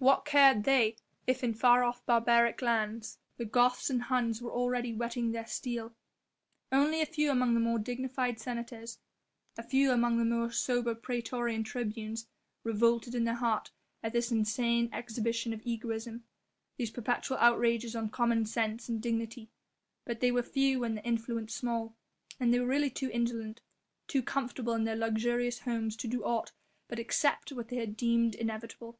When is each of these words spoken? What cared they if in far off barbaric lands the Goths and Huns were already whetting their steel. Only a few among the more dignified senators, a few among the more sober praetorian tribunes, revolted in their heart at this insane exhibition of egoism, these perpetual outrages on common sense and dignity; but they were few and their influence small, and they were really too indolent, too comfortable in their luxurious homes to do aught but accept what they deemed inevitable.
What 0.00 0.24
cared 0.24 0.64
they 0.64 0.96
if 1.28 1.44
in 1.44 1.54
far 1.54 1.84
off 1.84 2.04
barbaric 2.06 2.60
lands 2.60 3.18
the 3.36 3.44
Goths 3.44 3.88
and 3.88 4.02
Huns 4.02 4.42
were 4.42 4.50
already 4.50 4.92
whetting 4.92 5.30
their 5.30 5.46
steel. 5.46 5.94
Only 6.72 7.00
a 7.00 7.06
few 7.06 7.30
among 7.30 7.54
the 7.54 7.60
more 7.60 7.78
dignified 7.78 8.40
senators, 8.40 8.98
a 9.56 9.62
few 9.62 9.92
among 9.92 10.18
the 10.18 10.24
more 10.24 10.50
sober 10.50 10.92
praetorian 10.92 11.62
tribunes, 11.62 12.26
revolted 12.64 13.14
in 13.14 13.22
their 13.22 13.36
heart 13.36 13.70
at 14.02 14.12
this 14.12 14.32
insane 14.32 14.90
exhibition 14.92 15.52
of 15.52 15.62
egoism, 15.62 16.24
these 16.76 16.90
perpetual 16.90 17.36
outrages 17.36 17.94
on 17.94 18.08
common 18.10 18.44
sense 18.44 18.88
and 18.88 19.00
dignity; 19.00 19.50
but 20.04 20.18
they 20.18 20.32
were 20.32 20.42
few 20.42 20.82
and 20.82 20.96
their 20.96 21.04
influence 21.04 21.54
small, 21.54 21.94
and 22.40 22.52
they 22.52 22.58
were 22.58 22.66
really 22.66 22.90
too 22.90 23.08
indolent, 23.12 23.60
too 24.08 24.20
comfortable 24.24 24.72
in 24.74 24.82
their 24.82 24.96
luxurious 24.96 25.60
homes 25.60 25.94
to 25.94 26.08
do 26.08 26.24
aught 26.24 26.50
but 26.88 26.98
accept 26.98 27.52
what 27.52 27.68
they 27.68 27.86
deemed 27.86 28.34
inevitable. 28.34 28.98